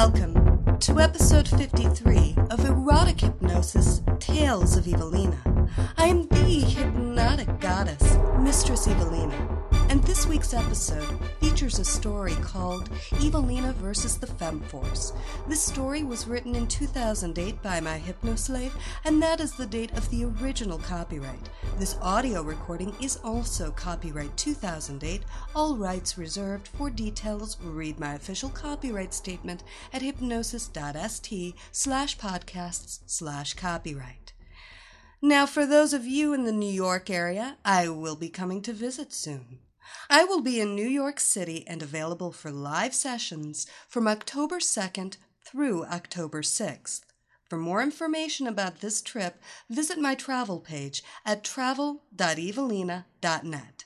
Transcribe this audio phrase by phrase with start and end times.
[0.00, 5.36] Welcome to episode 53 of Erotic Hypnosis Tales of Evelina.
[5.96, 9.47] I am the hypnotic goddess, Mistress Evelina,
[10.08, 12.88] this week's episode features a story called
[13.22, 15.14] Evelina versus the Femforce.
[15.46, 18.72] This story was written in 2008 by my hypnoslave,
[19.04, 21.50] and that is the date of the original copyright.
[21.76, 26.68] This audio recording is also copyright 2008, all rights reserved.
[26.68, 34.32] For details, read my official copyright statement at hypnosis.st slash podcasts slash copyright.
[35.20, 38.72] Now, for those of you in the New York area, I will be coming to
[38.72, 39.58] visit soon.
[40.10, 45.18] I will be in New York City and available for live sessions from October 2nd
[45.44, 47.02] through October 6th.
[47.48, 53.77] For more information about this trip, visit my travel page at travel.evelina.net.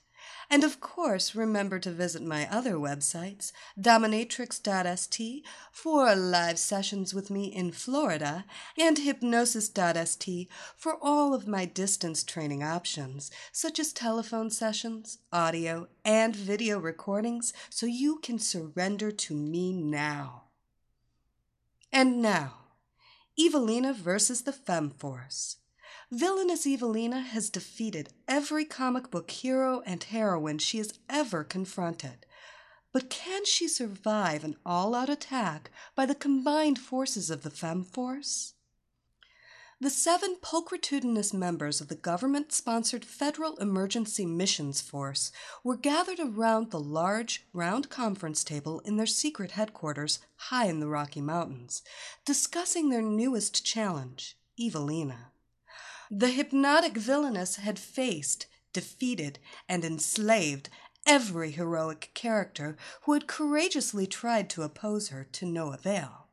[0.53, 7.47] And of course, remember to visit my other websites, dominatrix.st for live sessions with me
[7.47, 8.45] in Florida,
[8.78, 16.36] and hypnosis.st for all of my distance training options, such as telephone sessions, audio, and
[16.36, 20.42] video recordings, so you can surrender to me now.
[21.91, 22.56] And now,
[23.39, 25.56] Evelina versus the Femforce.
[26.14, 32.27] Villainous Evelina has defeated every comic book hero and heroine she has ever confronted.
[32.92, 38.52] But can she survive an all out attack by the combined forces of the Femforce?
[39.80, 45.33] The seven pulchritudinous members of the government sponsored Federal Emergency Missions Force
[45.64, 50.89] were gathered around the large, round conference table in their secret headquarters high in the
[50.89, 51.80] Rocky Mountains,
[52.27, 55.31] discussing their newest challenge, Evelina.
[56.14, 60.68] The hypnotic villainess had faced, defeated, and enslaved
[61.06, 66.28] every heroic character who had courageously tried to oppose her to no avail.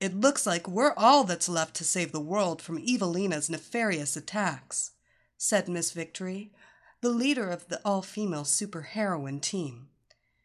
[0.00, 4.92] It looks like we're all that's left to save the world from Evelina's nefarious attacks,
[5.36, 6.50] said Miss Victory,
[7.02, 9.88] the leader of the all female superheroine team.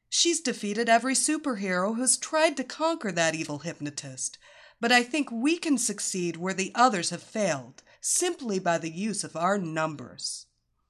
[0.10, 4.38] She's defeated every superhero who's tried to conquer that evil hypnotist,
[4.82, 9.26] but I think we can succeed where the others have failed, simply by the use
[9.26, 10.46] of our numbers.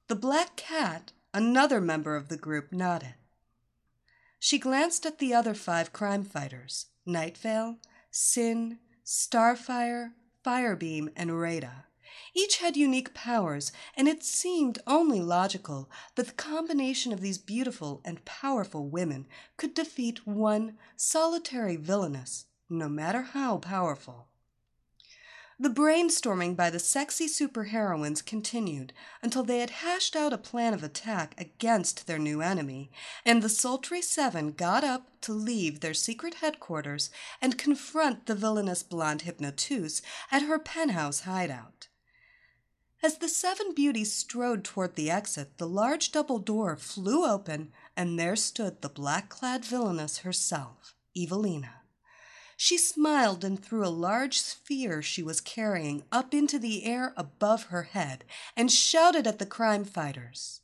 [0.06, 3.14] The black cat, another member of the group, nodded.
[4.38, 7.78] She glanced at the other five crime fighters Nightveil,
[8.12, 10.12] Synn, Starfire,
[10.46, 11.86] Firebeam, and Rada.
[12.34, 18.00] Each had unique powers, and it seemed only logical that the combination of these beautiful
[18.04, 24.28] and powerful women could defeat one solitary villainess, no matter how powerful.
[25.60, 28.92] The brainstorming by the sexy superheroines continued
[29.22, 32.92] until they had hashed out a plan of attack against their new enemy,
[33.26, 37.10] and the sultry seven got up to leave their secret headquarters
[37.42, 41.88] and confront the villainous blonde hypnoteuse at her penthouse hideout.
[43.02, 48.16] As the seven beauties strode toward the exit, the large double door flew open, and
[48.16, 51.77] there stood the black clad villainess herself, Evelina.
[52.60, 57.66] She smiled and threw a large sphere she was carrying up into the air above
[57.66, 58.24] her head
[58.56, 60.60] and shouted at the crime fighters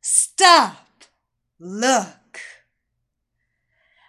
[0.00, 1.06] Stop!
[1.58, 2.40] Look!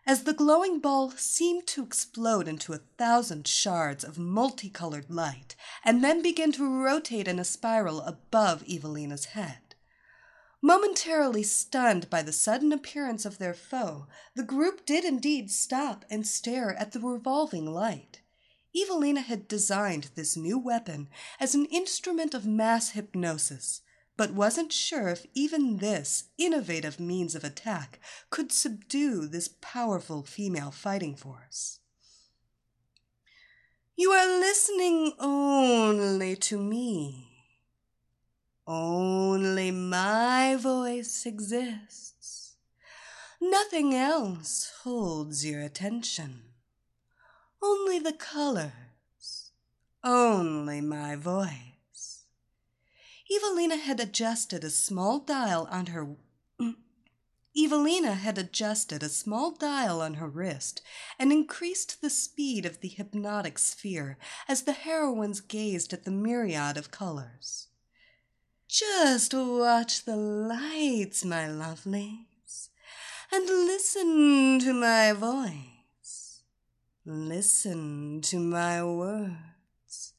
[0.05, 6.03] As the glowing ball seemed to explode into a thousand shards of multicolored light and
[6.03, 9.72] then begin to rotate in a spiral above Evelina's head.
[10.65, 16.25] Momentarily stunned by the sudden appearance of their foe, the group did indeed stop and
[16.25, 18.21] stare at the revolving light.
[18.73, 23.81] Evelina had designed this new weapon as an instrument of mass hypnosis,
[24.15, 27.99] but wasn't sure if even this innovative means of attack
[28.29, 31.79] could subdue this powerful female fighting force.
[33.97, 37.32] You are listening only to me.
[38.65, 42.55] Only my voice exists.
[43.41, 46.43] Nothing else holds your attention.
[47.61, 49.51] Only the colors.
[50.01, 52.23] Only my voice.
[53.29, 56.15] Evelina had adjusted a small dial on her
[56.59, 56.75] mm,
[57.55, 60.81] Evelina had adjusted a small dial on her wrist
[61.19, 64.17] and increased the speed of the hypnotic sphere
[64.47, 67.67] as the heroines gazed at the myriad of colors.
[68.67, 72.69] Just watch the lights, my lovelies,
[73.31, 76.41] and listen to my voice.
[77.05, 80.13] Listen to my words.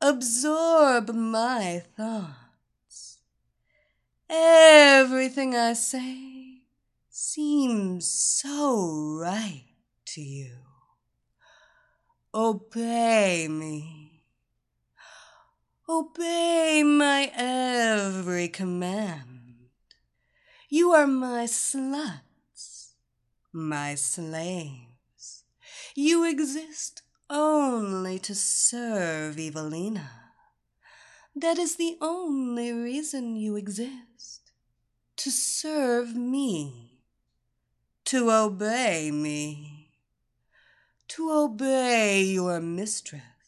[0.00, 3.18] Absorb my thoughts.
[4.28, 6.62] Everything I say
[7.08, 9.64] seems so right
[10.06, 10.56] to you.
[12.34, 13.99] Obey me.
[15.90, 19.70] Obey my every command.
[20.68, 22.92] You are my sluts,
[23.52, 25.42] my slaves.
[25.96, 30.10] You exist only to serve Evelina.
[31.34, 34.52] That is the only reason you exist.
[35.16, 36.90] To serve me
[38.10, 39.88] to obey me,
[41.06, 43.39] to obey your mistress.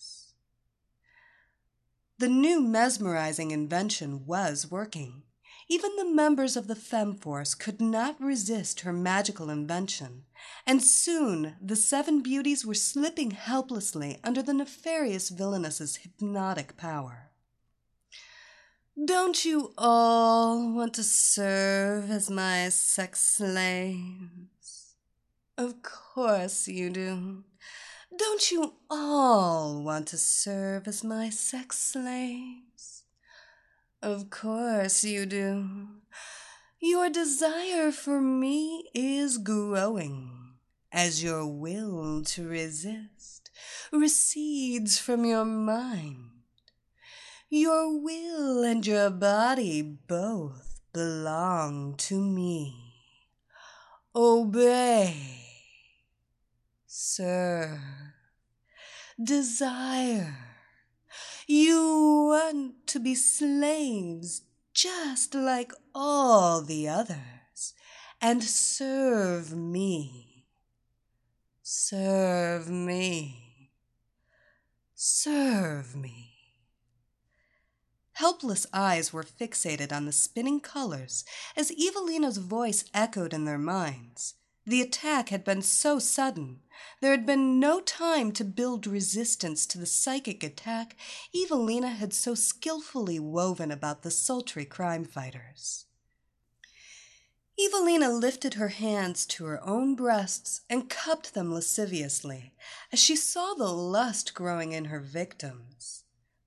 [2.22, 5.24] The new mesmerizing invention was working.
[5.68, 10.22] Even the members of the Femforce could not resist her magical invention,
[10.64, 17.32] and soon the seven beauties were slipping helplessly under the nefarious villainess's hypnotic power.
[19.04, 24.94] Don't you all want to serve as my sex slaves?
[25.58, 27.42] Of course you do.
[28.24, 33.02] Don't you all want to serve as my sex slaves?
[34.00, 35.88] Of course you do.
[36.80, 40.54] Your desire for me is growing
[40.92, 43.50] as your will to resist
[43.90, 46.30] recedes from your mind.
[47.50, 52.94] Your will and your body both belong to me.
[54.14, 55.42] Obey,
[56.86, 57.80] serve,
[59.24, 60.36] desire.
[61.46, 64.42] You want to be slaves
[64.72, 67.74] just like all the others
[68.20, 70.46] and serve me.
[71.62, 73.70] Serve me.
[74.94, 76.32] Serve me.
[78.12, 81.24] Helpless eyes were fixated on the spinning colors
[81.56, 84.34] as Evelina's voice echoed in their minds.
[84.64, 86.60] The attack had been so sudden.
[87.00, 90.96] There had been no time to build resistance to the psychic attack
[91.34, 95.86] Evelina had so skillfully woven about the sultry crime fighters.
[97.58, 102.54] Evelina lifted her hands to her own breasts and cupped them lasciviously
[102.92, 106.01] as she saw the lust growing in her victims.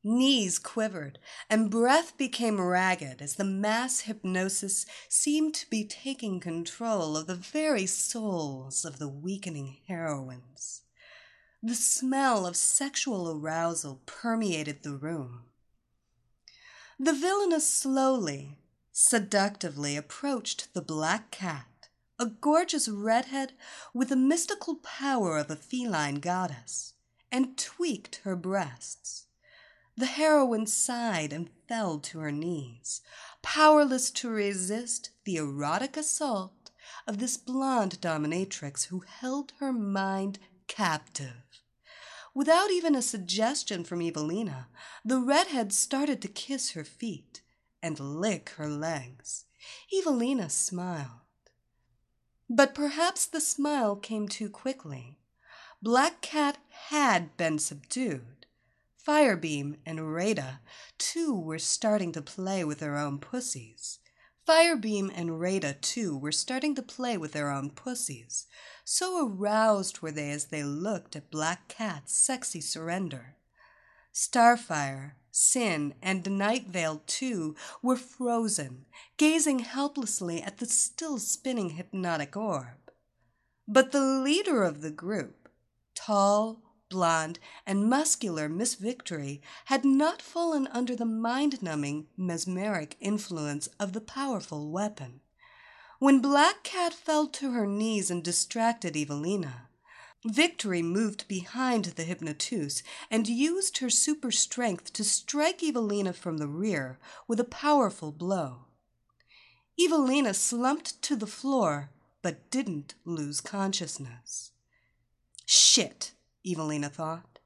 [0.07, 1.17] Knees quivered,
[1.49, 7.33] and breath became ragged as the mass hypnosis seemed to be taking control of the
[7.33, 10.83] very souls of the weakening heroines.
[11.63, 15.45] The smell of sexual arousal permeated the room.
[16.99, 18.59] The villainess slowly,
[18.91, 23.53] seductively approached the black cat, a gorgeous redhead
[23.91, 26.93] with the mystical power of a feline goddess,
[27.31, 29.24] and tweaked her breasts.
[29.97, 33.01] The heroine sighed and fell to her knees,
[33.41, 36.71] powerless to resist the erotic assault
[37.07, 41.61] of this blonde dominatrix who held her mind captive.
[42.33, 44.67] Without even a suggestion from Evelina,
[45.05, 47.41] the redhead started to kiss her feet
[47.81, 49.45] and lick her legs.
[49.97, 51.21] Evelina smiled.
[52.49, 55.19] But perhaps the smile came too quickly.
[55.81, 56.57] Black Cat
[56.89, 58.34] had been subdued.
[59.05, 60.61] Firebeam and Rada,
[60.97, 63.99] too, were starting to play with their own pussies.
[64.47, 68.47] Firebeam and Rada, too, were starting to play with their own pussies.
[68.83, 73.35] So aroused were they as they looked at Black Cat's sexy surrender.
[74.13, 78.85] Starfire, Synn, and Nightveil, too, were frozen,
[79.17, 82.91] gazing helplessly at the still spinning hypnotic orb.
[83.67, 85.49] But the leader of the group,
[85.93, 93.67] tall, blonde, and muscular Miss Victory had not fallen under the mind numbing, mesmeric influence
[93.79, 95.21] of the powerful weapon.
[95.99, 99.69] When Black Cat fell to her knees and distracted Evelina,
[100.25, 106.47] Victory moved behind the hypnoteuse and used her super strength to strike Evelina from the
[106.47, 108.65] rear with a powerful blow.
[109.79, 111.91] Evelina slumped to the floor
[112.23, 114.51] but didn't lose consciousness.
[115.45, 116.13] Shit,
[116.45, 117.39] Evelina thought.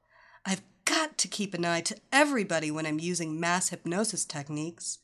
[0.44, 4.98] I've got to keep an eye to everybody when I'm using mass hypnosis techniques.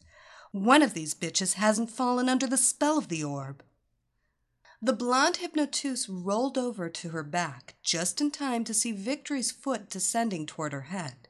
[0.52, 3.62] One of these bitches hasn't fallen under the spell of the orb.
[4.82, 9.88] The blonde hypnoteuse rolled over to her back just in time to see Victory's foot
[9.88, 11.28] descending toward her head.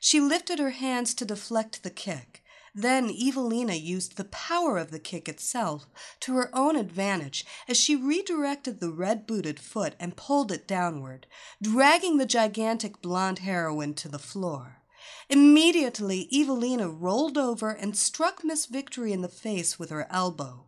[0.00, 2.42] She lifted her hands to deflect the kick.
[2.74, 5.86] Then Evelina used the power of the kick itself
[6.20, 11.26] to her own advantage as she redirected the red booted foot and pulled it downward,
[11.62, 14.82] dragging the gigantic blonde heroine to the floor.
[15.28, 20.66] Immediately, Evelina rolled over and struck Miss Victory in the face with her elbow.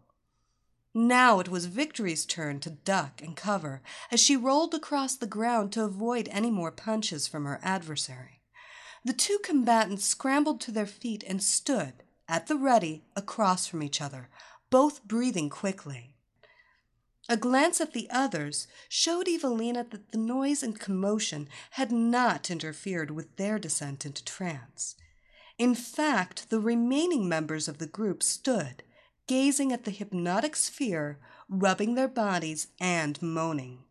[0.93, 3.81] Now it was Victory's turn to duck and cover
[4.11, 8.40] as she rolled across the ground to avoid any more punches from her adversary.
[9.05, 14.01] The two combatants scrambled to their feet and stood, at the ready, across from each
[14.01, 14.29] other,
[14.69, 16.15] both breathing quickly.
[17.29, 23.11] A glance at the others showed Evelina that the noise and commotion had not interfered
[23.11, 24.97] with their descent into trance.
[25.57, 28.83] In fact, the remaining members of the group stood,
[29.27, 33.85] gazing at the hypnotic sphere, rubbing their bodies and moaning.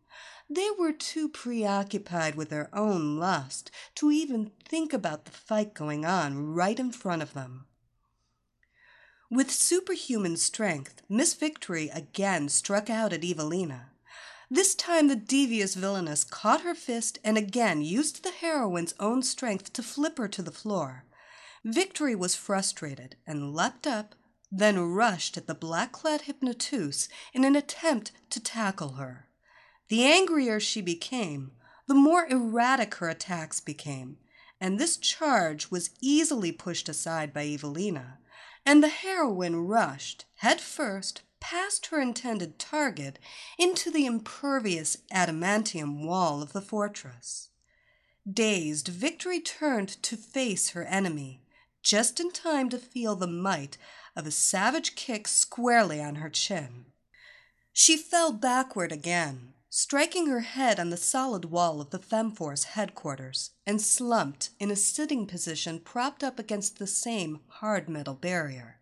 [0.52, 6.04] They were too preoccupied with their own lust to even think about the fight going
[6.04, 7.66] on right in front of them.
[9.30, 13.92] With superhuman strength, Miss Victory again struck out at Evelina.
[14.50, 19.72] This time the devious villainess caught her fist and again used the heroine's own strength
[19.74, 21.04] to flip her to the floor.
[21.64, 24.16] Victory was frustrated and leapt up,
[24.50, 29.28] then rushed at the black clad hypnoteuse in an attempt to tackle her.
[29.90, 31.50] The angrier she became,
[31.88, 34.18] the more erratic her attacks became,
[34.60, 38.20] and this charge was easily pushed aside by Evelina,
[38.64, 43.18] and the heroine rushed, head first, past her intended target
[43.58, 47.48] into the impervious adamantium wall of the fortress.
[48.32, 51.42] Dazed, Victory turned to face her enemy,
[51.82, 53.76] just in time to feel the might
[54.14, 56.84] of a savage kick squarely on her chin.
[57.72, 63.52] She fell backward again, striking her head on the solid wall of the Femforce headquarters,
[63.64, 68.80] and slumped in a sitting position propped up against the same hard metal barrier.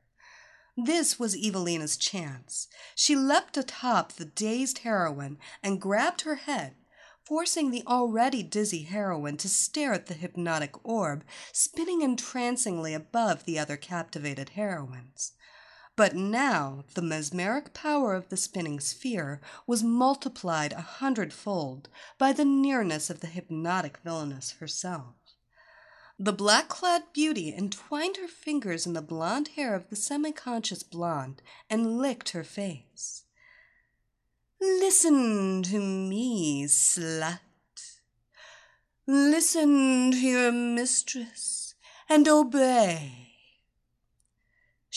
[0.76, 2.68] This was Evelina's chance.
[2.95, 6.75] She leapt atop the dazed heroine and grabbed her head,
[7.23, 13.59] forcing the already dizzy heroine to stare at the hypnotic orb spinning entrancingly above the
[13.59, 15.33] other captivated heroines.
[15.98, 21.88] But now the mesmeric power of the spinning sphere was multiplied a hundredfold
[22.18, 25.16] by the nearness of the hypnotic villainess herself.
[26.16, 30.84] The black clad beauty entwined her fingers in the blonde hair of the semi conscious
[30.84, 33.24] blonde and licked her face.
[34.60, 37.40] Listen to me, slut.
[39.04, 41.74] Listen to your mistress
[42.08, 43.27] and obey.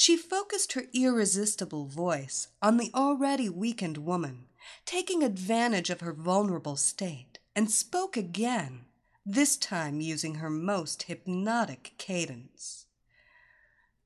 [0.01, 4.48] She focused her irresistible voice on the already weakened woman,
[4.84, 8.86] taking advantage of her vulnerable state, and spoke again,
[9.24, 12.88] this time using her most hypnotic cadence.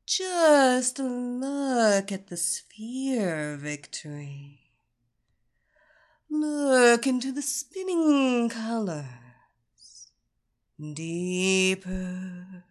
[0.06, 4.74] Just look at the sphere, Victory.
[6.30, 9.06] Look into the spinning colors.
[10.78, 12.66] Deeper.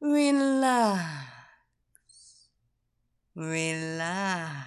[0.00, 1.41] Relax.
[3.34, 4.66] Relax.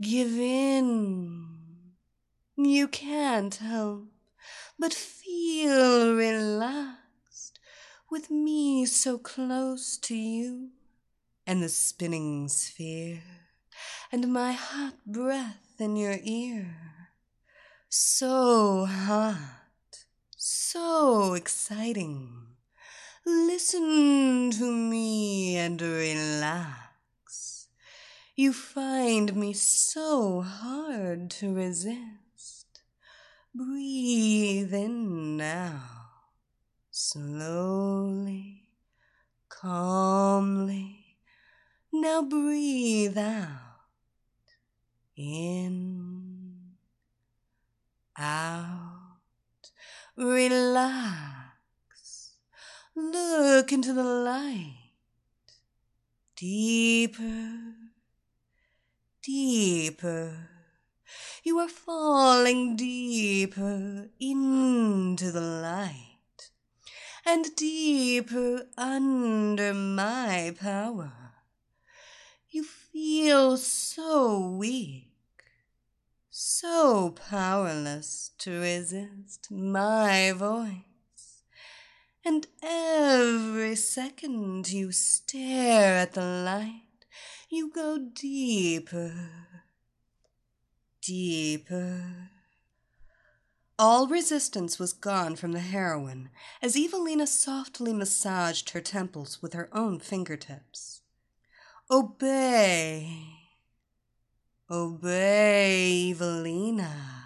[0.00, 1.48] Give in.
[2.56, 4.08] You can't help
[4.78, 7.58] but feel relaxed
[8.10, 10.70] with me so close to you
[11.46, 13.22] and the spinning sphere
[14.12, 16.76] and my hot breath in your ear.
[17.88, 20.04] So hot,
[20.36, 22.47] so exciting.
[23.28, 27.68] Listen to me and relax.
[28.34, 32.80] You find me so hard to resist.
[33.54, 35.82] Breathe in now,
[36.90, 38.70] slowly,
[39.50, 41.18] calmly.
[41.92, 43.58] Now breathe out.
[45.16, 46.76] In,
[48.16, 49.70] out,
[50.16, 51.37] relax.
[53.68, 54.92] Look into the light.
[56.36, 57.74] Deeper,
[59.22, 60.32] deeper.
[61.44, 66.50] You are falling deeper into the light
[67.26, 71.12] and deeper under my power.
[72.48, 75.12] You feel so weak,
[76.30, 80.87] so powerless to resist my voice.
[82.28, 87.06] And every second you stare at the light,
[87.48, 89.30] you go deeper,
[91.00, 92.28] deeper.
[93.78, 96.28] All resistance was gone from the heroine
[96.60, 101.00] as Evelina softly massaged her temples with her own fingertips.
[101.90, 103.22] Obey,
[104.70, 107.17] obey, Evelina.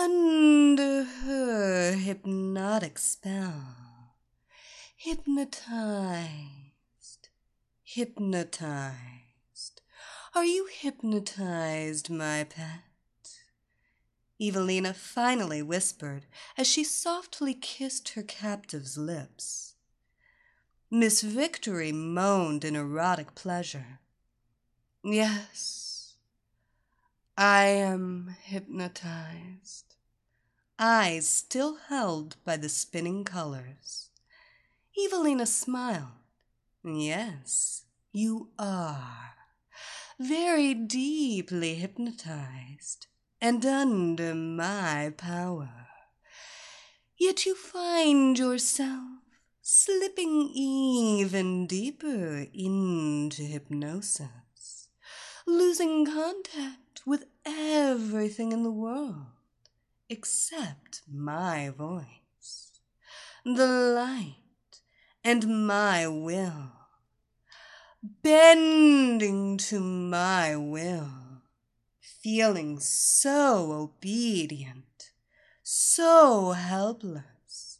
[0.00, 4.14] Under her hypnotic spell,
[4.96, 7.30] hypnotized,
[7.82, 8.94] hypnotized.
[10.36, 12.84] Are you hypnotized, my pet?
[14.40, 16.26] Evelina finally whispered
[16.56, 19.74] as she softly kissed her captive's lips.
[20.92, 23.98] Miss Victory moaned in erotic pleasure.
[25.02, 26.14] Yes,
[27.36, 29.87] I am hypnotized.
[30.80, 34.10] Eyes still held by the spinning colors.
[34.96, 36.22] Evelina smiled.
[36.84, 37.82] Yes,
[38.12, 39.34] you are.
[40.20, 43.08] Very deeply hypnotized
[43.40, 45.88] and under my power.
[47.18, 49.18] Yet you find yourself
[49.60, 54.90] slipping even deeper into hypnosis,
[55.44, 59.37] losing contact with everything in the world
[60.08, 62.80] except my voice,
[63.44, 64.80] the light,
[65.22, 66.72] and my will,
[68.22, 71.28] bending to my will
[72.28, 75.12] feeling so obedient,
[75.62, 77.78] so helpless,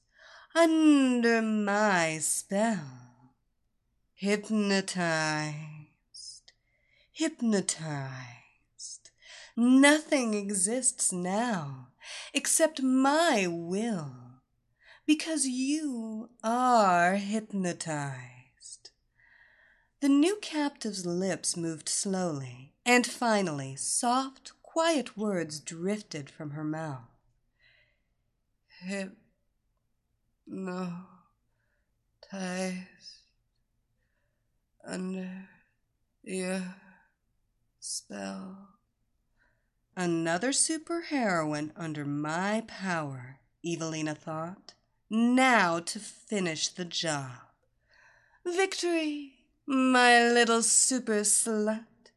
[0.54, 3.34] under my spell,
[4.14, 5.72] hypnotized,
[7.12, 9.10] hypnotized.
[9.56, 11.87] Nothing exists now
[12.32, 14.40] except my will,
[15.06, 18.90] because you are hypnotized.
[20.00, 27.10] The new captive's lips moved slowly, and finally soft, quiet words drifted from her mouth.
[28.80, 29.16] Hypnotized
[34.86, 35.48] under
[36.22, 36.76] your
[37.80, 38.77] spell.
[40.00, 44.74] Another superheroine under my power, Evelina thought.
[45.10, 47.50] Now to finish the job.
[48.46, 49.38] Victory!
[49.66, 52.12] my little super slut.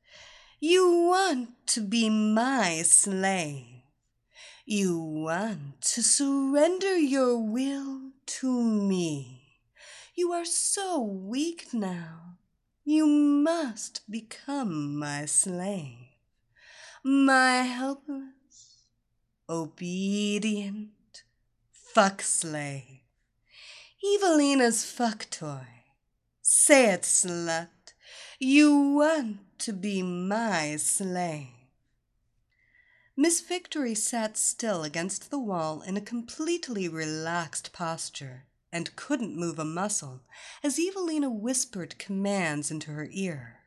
[0.59, 3.81] You want to be my slave.
[4.63, 9.57] You want to surrender your will to me.
[10.13, 12.37] You are so weak now.
[12.85, 16.00] You must become my slave.
[17.03, 18.83] My helpless,
[19.49, 21.23] obedient
[21.71, 22.99] fuck slave.
[24.15, 25.65] Evelina's fuck toy.
[26.43, 27.69] Say it, slut.
[28.37, 31.47] You want to be my slave.
[33.17, 39.57] Miss Victory sat still against the wall in a completely relaxed posture and couldn't move
[39.57, 40.21] a muscle
[40.63, 43.61] as Evelina whispered commands into her ear.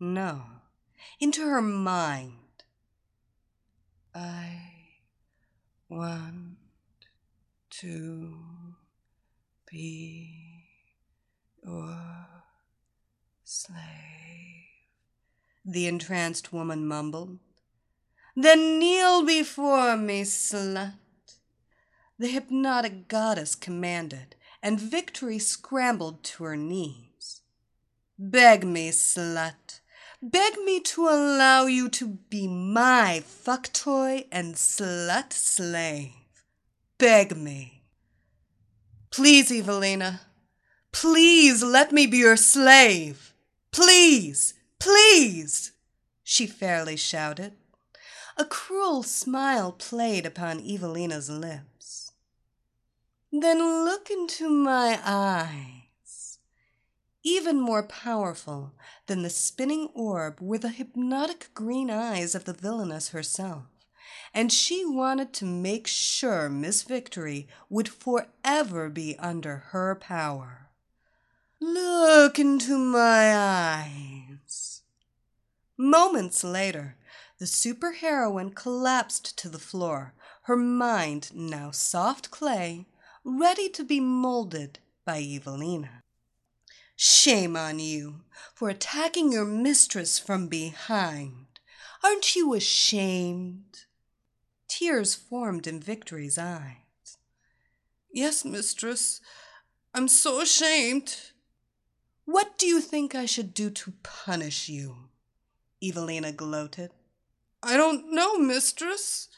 [0.00, 0.42] No,
[1.20, 2.43] into her mind.
[4.14, 4.60] I
[5.88, 6.56] want
[7.80, 8.36] to
[9.68, 10.68] be
[11.64, 11.98] your
[13.42, 13.74] slave,
[15.64, 17.40] the entranced woman mumbled.
[18.36, 20.94] Then kneel before me, slut.
[22.16, 27.40] The hypnotic goddess commanded, and Victory scrambled to her knees.
[28.16, 29.80] Beg me, slut.
[30.30, 36.12] Beg me to allow you to be my fuck toy and slut slave.
[36.96, 37.82] Beg me.
[39.10, 40.20] Please, Evelina,
[40.94, 43.34] Please let me be your slave.
[43.72, 45.72] Please, please,
[46.22, 47.54] she fairly shouted.
[48.36, 52.12] A cruel smile played upon Evelina's lips.
[53.32, 55.83] Then look into my eyes.
[57.26, 58.74] Even more powerful
[59.06, 63.64] than the spinning orb were the hypnotic green eyes of the villainess herself,
[64.34, 70.68] and she wanted to make sure Miss Victory would forever be under her power.
[71.60, 74.82] Look into my eyes.
[75.78, 76.96] Moments later,
[77.38, 82.84] the superheroine collapsed to the floor, her mind now soft clay,
[83.24, 86.03] ready to be molded by Evelina.
[86.96, 88.20] Shame on you
[88.54, 91.46] for attacking your mistress from behind.
[92.02, 93.86] Aren't you ashamed?
[94.68, 97.18] Tears formed in Victory's eyes.
[98.12, 99.20] Yes, mistress.
[99.92, 101.16] I'm so ashamed.
[102.26, 105.08] What do you think I should do to punish you?
[105.82, 106.90] Evelina gloated.
[107.62, 109.28] I don't know, mistress.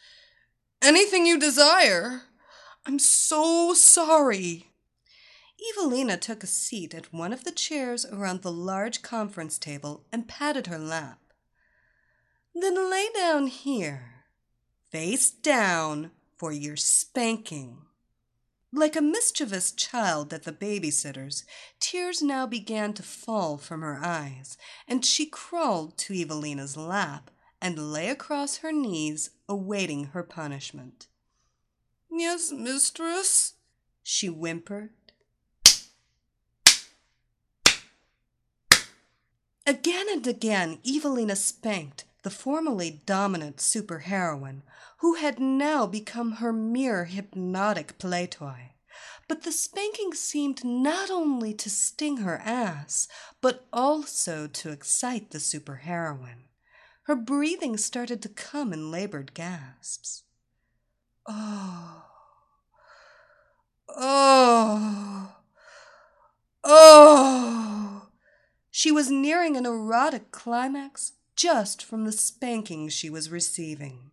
[0.83, 2.23] Anything you desire.
[2.85, 4.71] I'm so sorry.
[5.73, 10.29] Evelina took a seat at one of the chairs around the large conference table and
[10.29, 11.21] patted her lap.
[12.55, 14.25] Then lay down here,
[14.91, 17.79] face down, for your spanking.
[18.73, 21.45] Like a mischievous child at the babysitter's,
[21.81, 27.93] tears now began to fall from her eyes, and she crawled to Evelina's lap and
[27.93, 31.07] lay across her knees, awaiting her punishment.
[32.11, 33.55] Yes, mistress,
[34.03, 34.91] she whimpered.
[39.67, 44.63] Again and again, Evelina spanked the formerly dominant superheroine,
[44.99, 48.73] who had now become her mere hypnotic play toy.
[49.29, 53.09] But the spanking seemed not only to sting her ass,
[53.41, 56.45] but also to excite the superheroine.
[57.03, 60.23] Her breathing started to come in labored gasps.
[61.27, 62.05] Oh.
[63.89, 65.37] Oh.
[66.65, 67.16] Oh.
[68.79, 74.11] She was nearing an erotic climax just from the spanking she was receiving.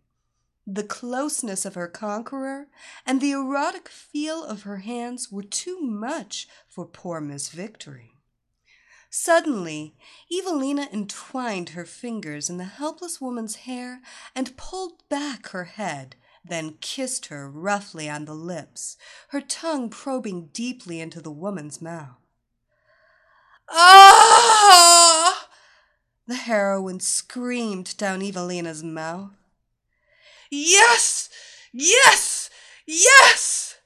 [0.66, 2.68] The closeness of her conqueror
[3.04, 8.14] and the erotic feel of her hands were too much for poor Miss Victory.
[9.10, 9.96] Suddenly,
[10.32, 14.00] Evelina entwined her fingers in the helpless woman's hair
[14.34, 18.96] and pulled back her head, then kissed her roughly on the lips,
[19.28, 22.23] her tongue probing deeply into the woman's mouth.
[23.70, 25.48] Ah!
[26.26, 29.30] The heroine screamed down Evelina's mouth.
[30.50, 31.28] Yes!
[31.72, 32.50] Yes!
[32.86, 33.76] Yes!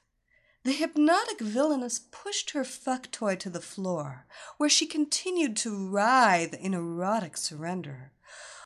[0.65, 4.27] The hypnotic villainess pushed her fuck to the floor,
[4.59, 8.13] where she continued to writhe in erotic surrender.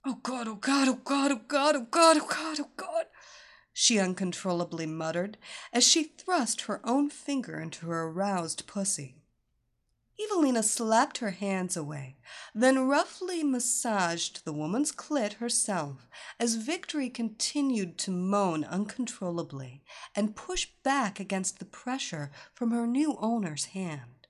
[0.05, 3.05] Oh God, oh God, oh God, oh God, oh God, oh God, oh God,
[3.73, 5.39] she uncontrollably muttered
[5.73, 9.22] as she thrust her own finger into her aroused pussy.
[10.21, 12.17] Evelina slapped her hands away,
[12.55, 19.83] then roughly massaged the woman's clit herself as Victory continued to moan uncontrollably
[20.15, 24.27] and push back against the pressure from her new owner's hand.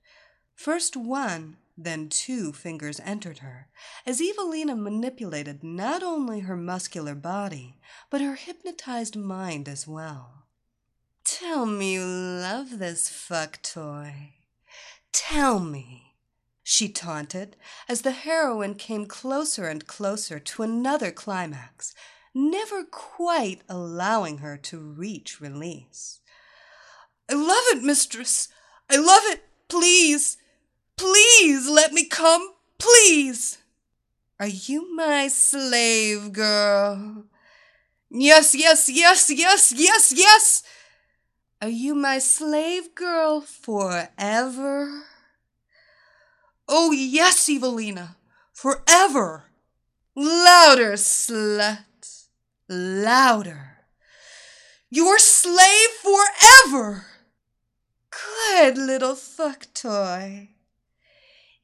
[0.54, 3.68] First one, then two fingers entered her,
[4.06, 7.78] as Evelina manipulated not only her muscular body,
[8.10, 10.44] but her hypnotized mind as well.
[11.24, 14.34] Tell me you love this fuck toy.
[15.12, 16.14] Tell me,
[16.62, 17.56] she taunted
[17.88, 21.94] as the heroine came closer and closer to another climax,
[22.34, 26.20] never quite allowing her to reach release.
[27.30, 28.48] I love it, mistress.
[28.90, 29.42] I love it.
[29.68, 30.36] Please,
[30.96, 32.52] please let me come.
[32.78, 33.58] Please.
[34.40, 37.24] Are you my slave girl?
[38.10, 40.62] Yes, yes, yes, yes, yes, yes.
[41.62, 45.04] Are you my slave girl forever?
[46.68, 48.16] Oh, yes, Evelina,
[48.52, 49.44] forever.
[50.16, 52.24] Louder, slut,
[52.68, 53.76] louder.
[54.90, 57.06] Your slave forever.
[58.10, 60.48] Good little fuck toy.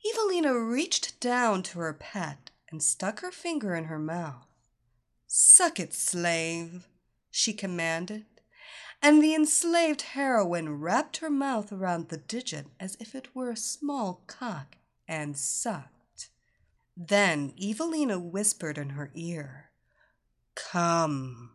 [0.09, 4.47] Evelina reached down to her pet and stuck her finger in her mouth.
[5.27, 6.87] Suck it, slave,
[7.33, 8.27] she commanded
[9.03, 13.57] and the enslaved heroine wrapped her mouth around the digit as if it were a
[13.57, 16.31] small cock and sucked.
[16.97, 19.71] Then Evelina whispered in her ear,
[20.55, 21.53] Come.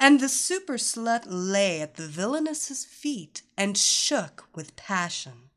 [0.00, 5.50] And the super slut lay at the villainess's feet and shook with passion.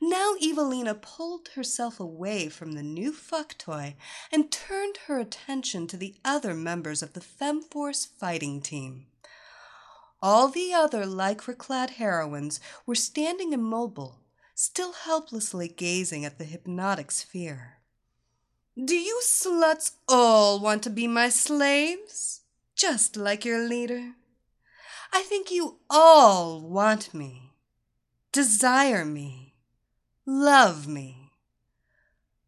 [0.00, 3.96] Now Evelina pulled herself away from the new fuck toy
[4.30, 9.06] and turned her attention to the other members of the Femforce fighting team.
[10.28, 14.22] All the other lycra clad heroines were standing immobile,
[14.56, 17.74] still helplessly gazing at the hypnotic sphere.
[18.74, 22.40] Do you sluts all want to be my slaves?
[22.74, 24.14] Just like your leader?
[25.12, 27.52] I think you all want me,
[28.32, 29.54] desire me,
[30.26, 31.30] love me.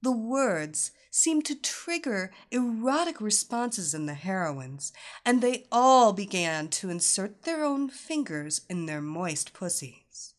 [0.02, 4.92] The words seemed to trigger erotic responses in the heroines,
[5.24, 10.34] and they all began to insert their own fingers in their moist pussies.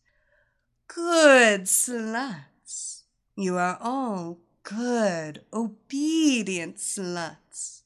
[0.88, 3.04] Good sluts.
[3.36, 7.82] You are all good, obedient sluts.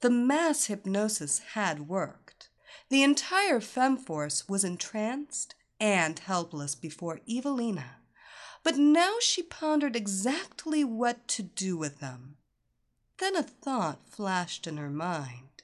[0.00, 2.48] The mass hypnosis had worked.
[2.90, 7.96] The entire Femforce was entranced and helpless before Evelina,
[8.62, 12.36] but now she pondered exactly what to do with them.
[13.18, 15.62] Then a thought flashed in her mind,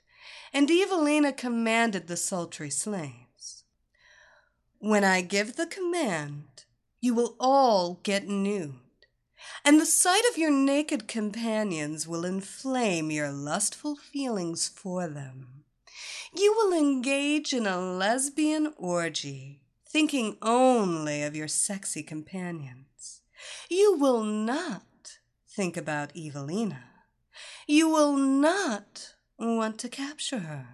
[0.53, 3.65] and Evelina commanded the sultry slaves.
[4.79, 6.65] When I give the command,
[7.01, 8.75] you will all get nude,
[9.65, 15.65] and the sight of your naked companions will inflame your lustful feelings for them.
[16.37, 23.23] You will engage in a lesbian orgy, thinking only of your sexy companions.
[23.71, 24.83] You will not
[25.49, 26.85] think about Evelina.
[27.67, 30.67] You will not want to capture her.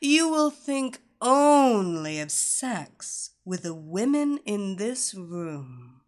[0.00, 6.00] You will think only of sex with the women in this room.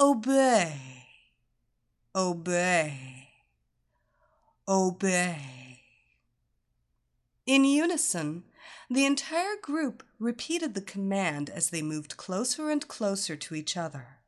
[0.00, 1.06] Obey,
[2.14, 3.28] obey,
[4.66, 5.80] obey.
[7.44, 8.44] In unison,
[8.90, 14.18] the entire group repeated the command as they moved closer and closer to each other.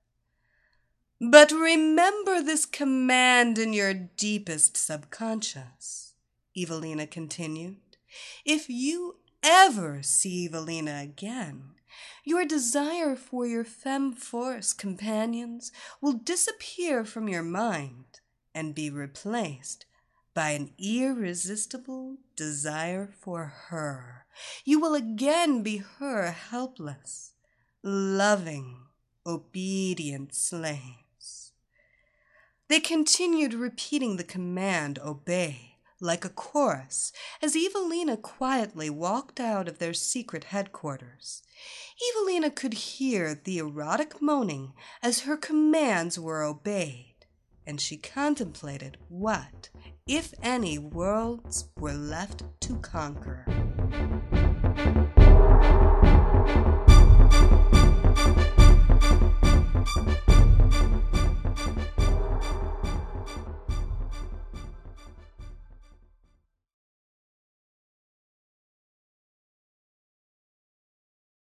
[1.21, 6.15] But remember this command in your deepest subconscious,
[6.57, 7.77] Evelina continued.
[8.45, 11.75] If you ever see Evelina again,
[12.25, 18.21] your desire for your Femforce companions will disappear from your mind
[18.55, 19.87] and be replaced
[20.35, 24.27] by an irresistible desire for her.
[24.65, 27.33] You will again be her helpless,
[27.83, 28.79] loving,
[29.25, 31.53] obedient slaves.
[32.69, 39.79] They continued repeating the command, obey, like a chorus, as Evelina quietly walked out of
[39.79, 41.43] their secret headquarters.
[42.11, 47.27] Evelina could hear the erotic moaning as her commands were obeyed,
[47.67, 49.71] and she contemplated what,
[50.07, 53.47] if any, worlds were left to conquer.